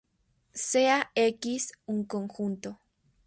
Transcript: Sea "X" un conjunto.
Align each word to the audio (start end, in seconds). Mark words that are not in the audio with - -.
Sea 0.55 1.11
"X" 1.13 1.73
un 1.85 2.05
conjunto. 2.05 2.79